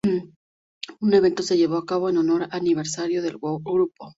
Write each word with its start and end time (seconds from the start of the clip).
Un 1.01 1.13
evento 1.13 1.43
se 1.43 1.57
llevó 1.57 1.77
a 1.77 1.85
cabo 1.85 2.09
en 2.09 2.17
honor 2.17 2.41
a 2.41 2.45
el 2.45 2.53
aniversario 2.55 3.21
del 3.21 3.37
grupo. 3.37 4.09